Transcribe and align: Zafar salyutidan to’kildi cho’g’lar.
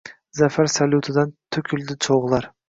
Zafar 0.37 0.71
salyutidan 0.75 1.35
to’kildi 1.57 1.99
cho’g’lar. 2.09 2.51